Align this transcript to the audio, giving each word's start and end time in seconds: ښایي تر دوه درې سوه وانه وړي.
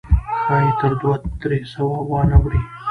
ښایي 0.43 0.71
تر 0.79 0.91
دوه 1.01 1.15
درې 1.41 1.59
سوه 1.73 1.95
وانه 2.11 2.37
وړي. 2.43 2.61